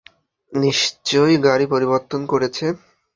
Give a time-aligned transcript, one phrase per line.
[0.53, 2.65] নিশ্চয়ই গাড়ী পরিবর্তন করেছে।